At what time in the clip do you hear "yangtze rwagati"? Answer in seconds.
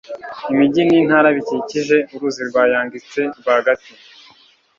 2.71-3.91